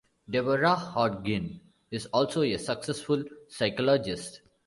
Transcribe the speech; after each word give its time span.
Deborah 0.27 0.73
Hodgkin 0.73 1.61
is 1.91 2.07
also 2.07 2.41
a 2.41 2.57
successful 2.57 3.23
psychologist. 3.49 4.41